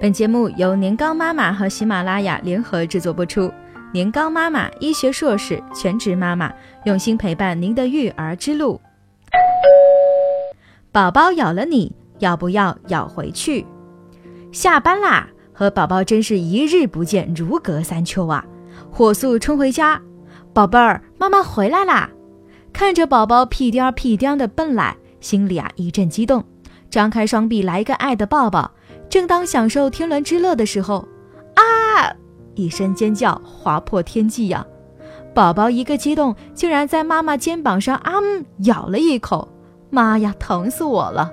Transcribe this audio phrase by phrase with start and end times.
[0.00, 3.52] 本节目由年糕妈妈和喜马拉雅联合制作播出。
[3.92, 6.50] 年糕妈妈，医学硕士，全职妈妈，
[6.84, 8.80] 用心陪伴您的育儿之路。
[10.90, 13.66] 宝宝咬了你，要不要咬回去？
[14.52, 18.42] 下班啦，和宝宝真是一日不见如隔三秋啊！
[18.90, 20.00] 火速冲回家，
[20.54, 22.08] 宝贝儿，妈妈回来啦！
[22.72, 26.42] 看着宝宝屁颠屁颠的奔来，心里啊一阵激动，
[26.88, 28.70] 张开双臂来一个爱的抱抱。
[29.10, 31.06] 正当享受天伦之乐的时候，
[31.56, 32.14] 啊！
[32.54, 34.64] 一声尖叫划破天际呀！
[35.34, 38.12] 宝宝一个激动，竟然在妈妈肩膀上啊
[38.58, 39.48] 咬了一口。
[39.90, 41.32] 妈呀，疼死我了！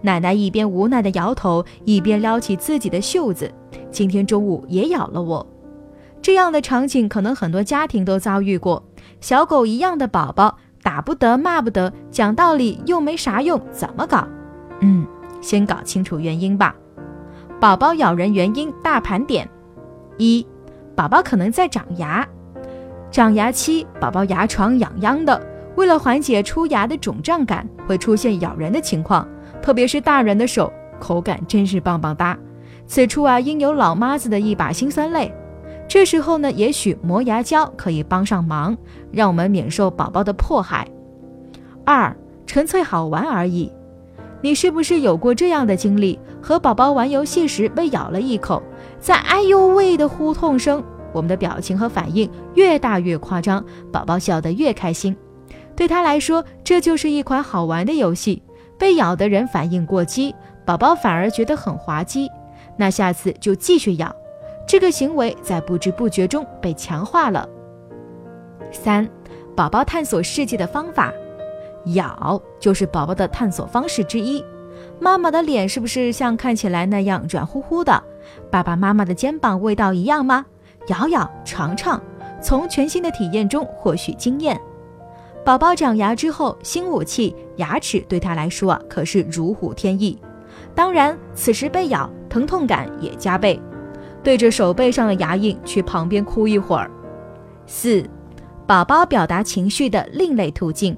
[0.00, 3.52] 奶奶一边无奈的摇头，一边撩起自己的袖子。
[3.90, 5.44] 今天中午也咬了我。
[6.22, 8.84] 这样的场景可能很多家庭都遭遇过。
[9.20, 14.26] 小狗一样的宝宝，打不得，骂不得，讲道理又没啥用，怎么搞？
[14.80, 15.04] 嗯，
[15.40, 16.76] 先搞清楚原因吧。
[17.60, 19.48] 宝宝咬人原因大盘点：
[20.16, 20.46] 一，
[20.94, 22.24] 宝宝可能在长牙，
[23.10, 29.26] 长牙期宝宝牙床痒痒的，为了缓解出牙的肿胀感，会出现咬人的情况。
[29.60, 32.38] 特别是大人的手，口感真是棒棒哒。
[32.86, 35.34] 此处啊，应有老妈子的一把辛酸泪。
[35.88, 38.76] 这时候呢，也许磨牙胶可以帮上忙，
[39.10, 40.86] 让我们免受宝宝的迫害。
[41.84, 43.72] 二，纯粹好玩而已。
[44.40, 46.18] 你是不是有过这样的经历？
[46.40, 48.62] 和宝宝玩游戏时被咬了一口，
[49.00, 55.16] 在“哎呦喂”的呼痛声，我们的表情和反应越大越夸张，宝宝笑得越开心。
[55.74, 58.42] 对他来说，这就是一款好玩的游戏。
[58.78, 60.32] 被咬的人反应过激，
[60.64, 62.28] 宝宝反而觉得很滑稽，
[62.76, 64.14] 那下次就继续咬。
[64.68, 67.48] 这个行为在不知不觉中被强化了。
[68.70, 69.08] 三，
[69.56, 71.12] 宝宝探索世界的方法。
[71.86, 74.44] 咬就是宝宝的探索方式之一。
[75.00, 78.02] 妈妈的脸是不是像看起来那样软乎乎的？
[78.50, 80.44] 爸爸妈妈的肩膀味道一样吗？
[80.88, 82.00] 咬咬尝尝，
[82.42, 84.60] 从全新的体验中获取经验。
[85.44, 90.18] 宝宝长牙之后，新武器牙齿对他来说啊，可是如虎添翼。
[90.74, 93.60] 当然，此时被咬，疼痛感也加倍。
[94.22, 96.90] 对着手背上的牙印，去旁边哭一会儿。
[97.66, 98.04] 四，
[98.66, 100.96] 宝宝表达情绪的另类途径。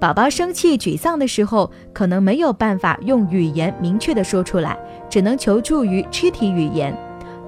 [0.00, 4.78] 宝宝生气、沮丧的时候，可能没有办法用语言明确的说出来，
[5.10, 6.96] 只能求助于肢体语言。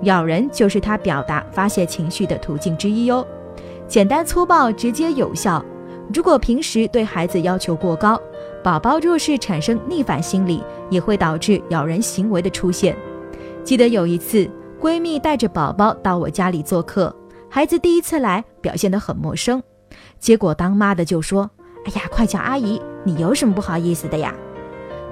[0.02, 3.24] 咬人就是他表达、发泄情绪的途径之一哟。
[3.86, 5.64] 简单粗暴、直接有效。
[6.12, 8.20] 如果平时对孩子要求过高，
[8.64, 10.60] 宝宝若是产生逆反心理，
[10.90, 12.96] 也会导致咬人行为的出现。
[13.62, 14.50] 记得有一次，
[14.80, 17.14] 闺蜜带着宝宝到我家里做客，
[17.48, 19.62] 孩子第一次来，表现得很陌生，
[20.18, 21.48] 结果当妈的就说。
[21.86, 22.80] 哎呀，快叫阿姨！
[23.04, 24.34] 你有什么不好意思的呀？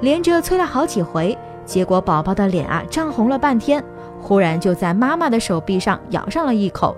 [0.01, 3.83] 连着催了好几回，结果宝宝的脸啊涨红了半天，
[4.21, 6.97] 忽然就在妈妈的手臂上咬上了一口。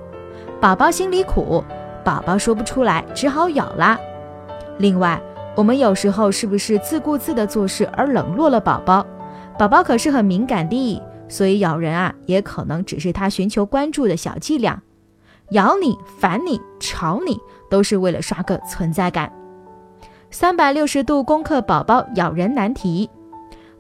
[0.61, 1.65] 宝宝心里苦，
[2.05, 3.99] 宝宝说不出来，只好咬啦。
[4.79, 5.21] 另外，
[5.55, 9.07] 我们有时候是不是自顾自的做事而冷落了宝宝？
[9.59, 14.83] 宝宝可是很敏感的，所以咬人啊，也可能只是他寻求关注的小伎俩。
[15.53, 17.39] 咬你、烦你、吵你，
[17.71, 19.33] 都是为了刷个存在感。
[20.33, 23.11] 三百六十度攻克宝宝咬人难题。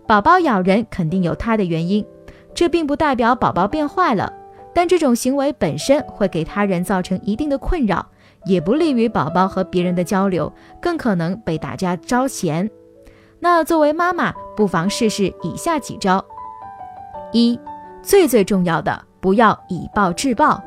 [0.06, 2.04] 宝宝咬人肯定有他的原因，
[2.52, 4.32] 这并不代表宝宝变坏了，
[4.74, 8.04] 但这种行为本身会给他人造成一定的困扰，
[8.46, 10.52] 也不利于宝宝和别人的交流，
[10.82, 12.68] 更可能被大家招嫌。
[13.38, 16.24] 那作为妈妈，不妨试试以下几招：
[17.30, 17.58] 一，
[18.02, 20.60] 最最重要的，不要以暴制暴。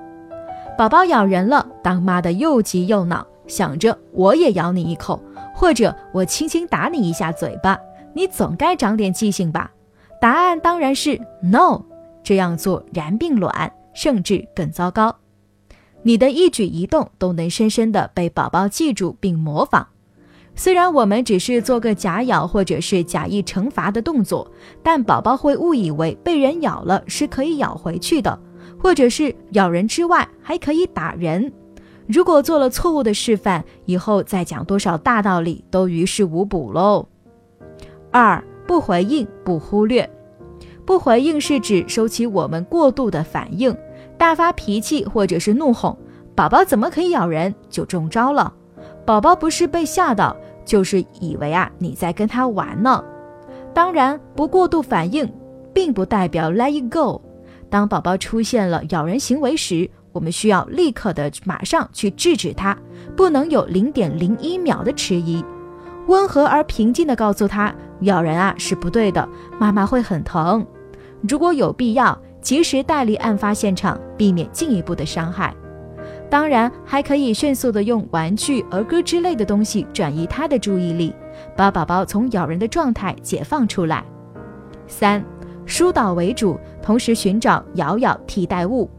[0.77, 5.21] 宝宝咬人了，当妈的又急又恼，想着我也咬你一口。
[5.63, 7.79] 或者我轻轻打你一下嘴巴，
[8.13, 9.71] 你总该长点记性吧？
[10.19, 11.81] 答案当然是 no，
[12.21, 15.15] 这样做然并卵，甚至更糟糕。
[16.01, 19.87] 你的一举一动都能深深的被宝宝记住并模仿。
[20.53, 24.51] 虽然我们只是做个假咬或者是假意惩罚的动作，
[24.83, 28.37] 但宝宝会误以为被人咬了是可以咬回去的，
[28.77, 31.53] 或者是咬人之外还可以打人。
[32.07, 37.07] 如果做了错误的示范，以后再讲多少大道理都于事无补喽。
[38.11, 40.09] 二不回应不忽略，
[40.85, 43.75] 不回应是指收起我们过度的反应，
[44.17, 45.97] 大发脾气或者是怒吼，
[46.35, 48.53] 宝宝怎么可以咬人就中招了。
[49.05, 50.35] 宝宝不是被吓到，
[50.65, 53.03] 就是以为啊你在跟他玩呢。
[53.73, 55.31] 当然，不过度反应，
[55.73, 57.21] 并不代表 let it go。
[57.69, 62.77] 当宝宝出现了咬人行为时，我们需要立刻的马上去制止他，
[63.17, 65.43] 不能有零点零一秒的迟疑，
[66.07, 69.27] 温和而平静的告诉他，咬人啊是不对的，
[69.59, 70.65] 妈妈会很疼。
[71.27, 75.53] 如果有必要，及时带离案发现场，避免进一步的伤害。
[76.29, 81.13] 当然，还可以迅速的用玩具、儿歌之类的东西转移他的注意力，
[81.55, 84.03] 把宝宝从咬人的状态解放出来。
[84.87, 85.23] 三，
[85.65, 88.89] 疏导为主，同时寻找咬咬替代物。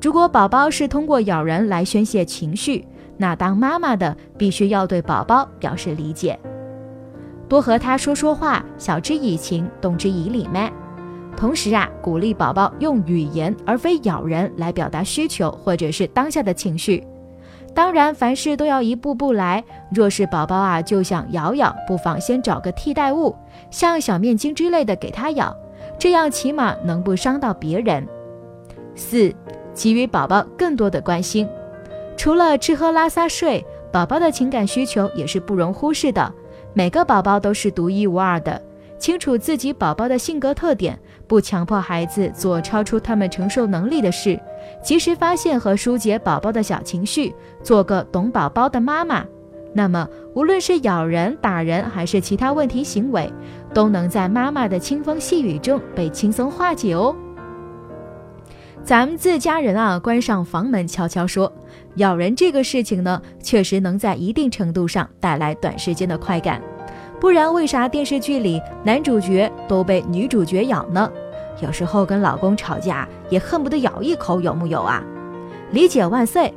[0.00, 6.38] 如果宝宝是通过咬人来宣泄情绪，那当妈妈的必须要对宝宝表示理解，
[7.48, 10.70] 多和他说说话，晓之以情，动之以理嘛。
[11.36, 17.04] 同时啊，鼓励宝宝用语言而非咬人来表达需求或者是当下的情绪。
[17.74, 19.62] 当然，凡事都要一步步来。
[19.92, 23.36] 若是宝宝啊就想咬咬，不妨先找个替代物，
[23.70, 25.54] 像小面筋之类的给他咬，
[25.98, 28.06] 这样起码能不伤到别人。
[28.94, 29.30] 四，
[29.76, 31.46] 给予宝宝更多的关心。
[32.16, 36.32] 除了吃喝拉撒睡，宝宝的情感需求也是不容忽视的。
[36.72, 38.60] 每个宝宝都是独一无二的。
[38.98, 44.40] 清楚自己宝宝的性格特点，不强迫孩子做超出他们承受能力的事，
[44.82, 49.22] 及时发现和疏解宝宝的小情绪，做个懂宝宝的妈妈。
[49.74, 53.30] 那么，无论是咬人、打人，还是其他问题行为，
[53.74, 57.14] 都能在妈妈的清风细雨中被轻松化解哦。
[58.86, 61.52] 咱们自家人啊，关上房门悄悄说，
[61.96, 66.62] 咬人这个事情呢，确实能在一定程度上带来短时间的快感。
[67.20, 71.10] 不然，为啥电视剧里男主角都被女主角咬呢？
[71.60, 75.02] 有时候跟老公吵架也恨不得咬一口，有木有啊？
[75.72, 76.54] 理解万岁！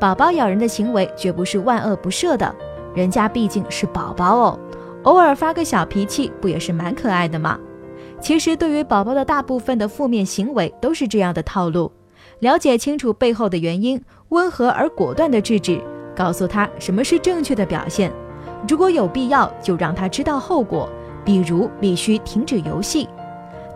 [0.00, 2.54] 宝宝咬人的行为绝不是万恶不赦的，
[2.94, 4.58] 人家毕竟是宝宝哦，
[5.02, 7.58] 偶尔发个小脾气不也是蛮可爱的吗？
[8.20, 11.92] 其实，对于宝宝的大部分的负面行为都是这样的套路，
[12.40, 15.80] 了解清楚背后的原因，温和而果断的制止，
[16.14, 18.12] 告诉他什么是正确的表现。
[18.68, 20.88] 如果有必要，就让他知道后果，
[21.24, 23.08] 比如必须停止游戏。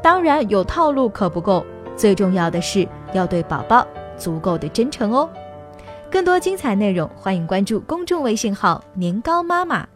[0.03, 1.65] 当然，有套路可不够，
[1.95, 3.87] 最重要的是要对宝宝
[4.17, 5.29] 足够的真诚哦。
[6.11, 9.87] 更多精彩内容，欢迎关注公众微信号“年糕妈妈”。